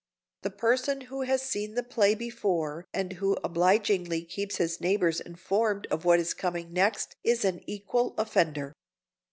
The 0.41 0.49
person 0.49 1.01
who 1.01 1.21
has 1.21 1.43
seen 1.43 1.75
the 1.75 1.83
play 1.83 2.15
before 2.15 2.87
and 2.91 3.13
who 3.13 3.37
obligingly 3.43 4.23
keeps 4.23 4.55
his 4.55 4.81
neighbors 4.81 5.21
informed 5.21 5.85
of 5.91 6.05
what 6.05 6.19
is 6.19 6.33
coming 6.33 6.73
next 6.73 7.15
is 7.23 7.45
an 7.45 7.61
equal 7.67 8.15
offender. 8.17 8.73